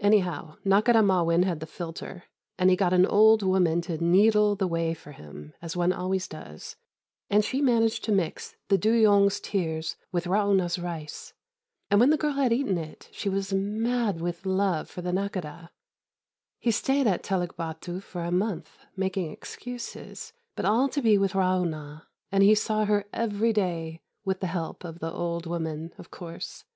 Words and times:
Anyhow, 0.00 0.56
Nakhôdah 0.66 1.02
Ma'win 1.02 1.44
had 1.44 1.60
the 1.60 1.66
philtre, 1.66 2.24
and 2.58 2.68
he 2.68 2.76
got 2.76 2.92
an 2.92 3.06
old 3.06 3.42
woman 3.42 3.80
to 3.80 3.96
needle 4.04 4.54
the 4.54 4.66
way 4.66 4.92
for 4.92 5.12
him, 5.12 5.54
as 5.62 5.74
one 5.74 5.94
always 5.94 6.28
does, 6.28 6.76
and 7.30 7.42
she 7.42 7.62
managed 7.62 8.04
to 8.04 8.12
mix 8.12 8.54
the 8.68 8.76
dûyong's 8.76 9.40
tears 9.40 9.96
with 10.12 10.26
Ra'ûnah's 10.26 10.78
rice, 10.78 11.32
and, 11.90 12.00
when 12.00 12.10
the 12.10 12.18
girl 12.18 12.34
had 12.34 12.52
eaten 12.52 12.76
it, 12.76 13.08
she 13.12 13.30
was 13.30 13.54
mad 13.54 14.20
with 14.20 14.44
love 14.44 14.90
for 14.90 15.00
the 15.00 15.10
Nakhôdah. 15.10 15.70
He 16.58 16.70
stayed 16.70 17.06
at 17.06 17.22
Teluk 17.22 17.56
Bâtu 17.56 18.02
for 18.02 18.22
a 18.24 18.30
month, 18.30 18.76
making 18.94 19.30
excuses, 19.32 20.34
but 20.54 20.66
all 20.66 20.90
to 20.90 21.00
be 21.00 21.16
with 21.16 21.32
Ra'ûnah; 21.32 22.02
and 22.30 22.42
he 22.44 22.54
saw 22.54 22.84
her 22.84 23.06
every 23.14 23.54
day 23.54 24.02
with 24.22 24.40
the 24.40 24.48
help 24.48 24.84
of 24.84 24.98
the 24.98 25.10
old 25.14 25.46
woman, 25.46 25.94
of 25.96 26.10
course. 26.10 26.66